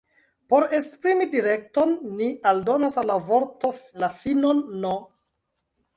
Por 0.53 0.63
esprimi 0.77 1.27
direkton, 1.33 1.93
ni 2.21 2.31
aldonas 2.53 2.99
al 3.03 3.11
la 3.13 3.19
vorto 3.31 3.75
la 4.05 4.13
finon 4.23 4.65
«n». 4.87 4.95